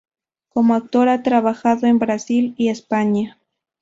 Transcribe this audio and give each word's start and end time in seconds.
Como 0.49 0.73
actor 0.73 1.09
ha 1.09 1.21
trabajado 1.21 1.85
en 1.85 1.99
Brasil 1.99 2.55
y 2.57 2.69
España. 2.69 3.37